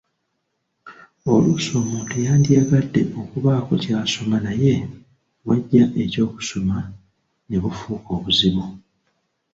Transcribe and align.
Oluusi 1.31 1.71
omuntu 1.81 2.15
yandiyagadde 2.25 3.01
okubaako 3.21 3.71
ky'asoma 3.83 4.37
naye 4.45 4.75
w'aggya 5.45 5.85
eky'okusoma 6.03 6.77
ne 7.47 7.57
bufuuka 7.63 8.09
obuzibu. 8.17 8.65